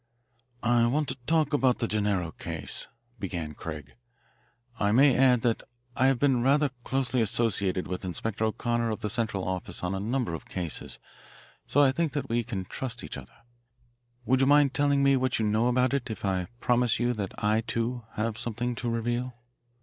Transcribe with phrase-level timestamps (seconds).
[0.63, 2.87] "I want to talk about the Gennaro case,"
[3.19, 3.93] began Craig.
[4.79, 5.61] "I may add that
[5.95, 9.99] I have been rather closely associated with Inspector O'Connor of the Central Office on a
[9.99, 10.97] number of cases,
[11.67, 13.43] so that I think we can trust each other.
[14.25, 17.33] Would you mind telling me what you know about it if I promise you that
[17.43, 19.35] I, too, have something to reveal?"